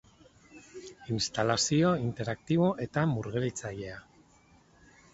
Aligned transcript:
Instalazio 1.15 1.93
interaktibo 2.07 2.73
eta 2.89 3.07
murgiltzailea. 3.15 4.05